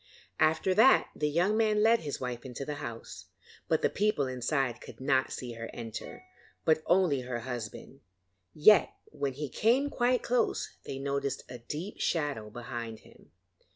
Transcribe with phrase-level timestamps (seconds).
[0.39, 3.25] After that the young man led his wife into the house,
[3.67, 6.23] but the people inside could not see her enter,
[6.65, 7.99] but only her husband;
[8.51, 13.29] yet when he came quite close, they noticed a deep shadow behind him.